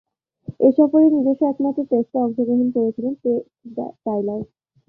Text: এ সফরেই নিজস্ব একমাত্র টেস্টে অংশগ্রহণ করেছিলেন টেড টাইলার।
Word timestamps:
এ 0.59 0.77
সফরেই 0.77 1.13
নিজস্ব 1.15 1.41
একমাত্র 1.47 1.79
টেস্টে 1.91 2.17
অংশগ্রহণ 2.19 2.67
করেছিলেন 2.75 3.13
টেড 3.23 3.41
টাইলার। 4.05 4.41